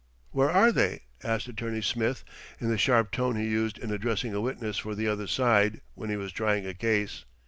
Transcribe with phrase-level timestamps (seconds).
[0.31, 2.23] "Where are they?" asked Attorney Smith
[2.59, 6.09] in the sharp tone he used in addressing a witness for the other side when
[6.09, 7.23] he was trying a case.